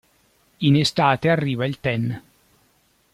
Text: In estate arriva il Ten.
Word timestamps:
In 0.57 0.75
estate 0.75 1.29
arriva 1.29 1.63
il 1.63 1.79
Ten. 1.79 2.21